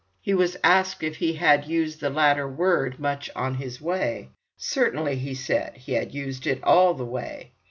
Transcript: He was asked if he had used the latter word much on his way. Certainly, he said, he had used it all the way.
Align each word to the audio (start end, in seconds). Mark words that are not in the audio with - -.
He 0.19 0.33
was 0.33 0.57
asked 0.63 1.03
if 1.03 1.17
he 1.17 1.33
had 1.33 1.67
used 1.67 1.99
the 1.99 2.09
latter 2.09 2.47
word 2.49 2.99
much 2.99 3.29
on 3.35 3.53
his 3.53 3.79
way. 3.79 4.29
Certainly, 4.57 5.17
he 5.17 5.35
said, 5.35 5.77
he 5.77 5.91
had 5.93 6.11
used 6.11 6.47
it 6.47 6.63
all 6.63 6.95
the 6.95 7.05
way. 7.05 7.51